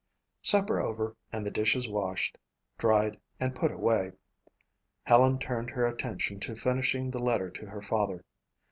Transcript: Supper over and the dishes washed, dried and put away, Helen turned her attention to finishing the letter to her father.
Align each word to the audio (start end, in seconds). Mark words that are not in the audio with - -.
Supper 0.41 0.79
over 0.81 1.15
and 1.31 1.45
the 1.45 1.51
dishes 1.51 1.87
washed, 1.87 2.39
dried 2.79 3.19
and 3.39 3.53
put 3.53 3.71
away, 3.71 4.13
Helen 5.03 5.37
turned 5.37 5.69
her 5.69 5.85
attention 5.85 6.39
to 6.39 6.55
finishing 6.55 7.11
the 7.11 7.19
letter 7.19 7.51
to 7.51 7.67
her 7.67 7.83
father. 7.83 8.23